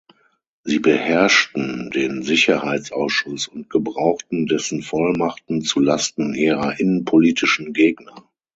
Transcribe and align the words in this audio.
Sie 0.63 0.79
beherrschten 0.79 1.91
den 1.91 2.23
Sicherheitsausschuss 2.23 3.47
und 3.47 3.69
gebrauchten 3.69 4.47
dessen 4.47 4.81
Vollmachten 4.81 5.61
zu 5.61 5.79
Lasten 5.79 6.33
ihrer 6.33 6.79
innenpolitischen 6.79 7.71
Gegner. 7.73 8.23